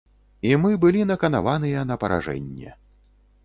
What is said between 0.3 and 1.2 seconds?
І мы былі